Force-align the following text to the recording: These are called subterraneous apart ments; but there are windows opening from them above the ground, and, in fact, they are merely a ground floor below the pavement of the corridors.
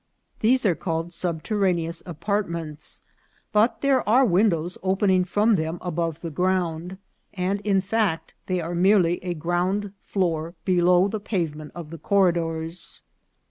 These 0.39 0.65
are 0.65 0.73
called 0.73 1.13
subterraneous 1.13 2.01
apart 2.07 2.49
ments; 2.49 3.03
but 3.53 3.81
there 3.81 4.09
are 4.09 4.25
windows 4.25 4.79
opening 4.81 5.23
from 5.25 5.53
them 5.53 5.77
above 5.79 6.21
the 6.21 6.31
ground, 6.31 6.97
and, 7.35 7.61
in 7.61 7.81
fact, 7.81 8.33
they 8.47 8.59
are 8.59 8.73
merely 8.73 9.23
a 9.23 9.35
ground 9.35 9.93
floor 10.01 10.55
below 10.65 11.07
the 11.07 11.19
pavement 11.19 11.71
of 11.75 11.91
the 11.91 11.99
corridors. 11.99 13.03